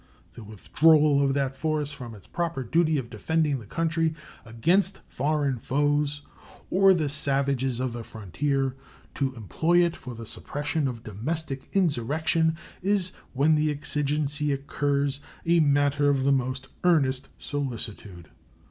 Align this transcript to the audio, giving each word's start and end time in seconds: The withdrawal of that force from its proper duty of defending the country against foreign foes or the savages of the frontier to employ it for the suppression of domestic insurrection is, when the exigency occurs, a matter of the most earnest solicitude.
The 0.33 0.43
withdrawal 0.43 1.21
of 1.21 1.35
that 1.35 1.55
force 1.55 1.91
from 1.91 2.15
its 2.15 2.25
proper 2.25 2.63
duty 2.63 2.97
of 2.97 3.11
defending 3.11 3.59
the 3.59 3.67
country 3.67 4.15
against 4.47 5.01
foreign 5.07 5.59
foes 5.59 6.23
or 6.71 6.95
the 6.95 7.07
savages 7.07 7.79
of 7.79 7.93
the 7.93 8.03
frontier 8.03 8.75
to 9.13 9.35
employ 9.35 9.85
it 9.85 9.95
for 9.95 10.15
the 10.15 10.25
suppression 10.25 10.87
of 10.87 11.03
domestic 11.03 11.69
insurrection 11.73 12.57
is, 12.81 13.11
when 13.33 13.53
the 13.53 13.69
exigency 13.69 14.51
occurs, 14.51 15.19
a 15.45 15.59
matter 15.59 16.09
of 16.09 16.23
the 16.23 16.31
most 16.31 16.69
earnest 16.83 17.29
solicitude. 17.37 18.29